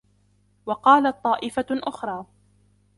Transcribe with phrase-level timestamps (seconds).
[0.65, 2.25] وَقَالَتْ طَائِفَةٌ أُخْرَى